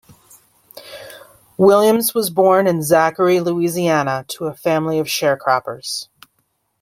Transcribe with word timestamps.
Williams 1.59 2.15
was 2.15 2.31
born 2.31 2.65
in 2.65 2.81
Zachary, 2.81 3.39
Louisiana, 3.39 4.25
to 4.29 4.45
a 4.45 4.55
family 4.55 4.97
of 4.97 5.05
sharecroppers. 5.05 6.07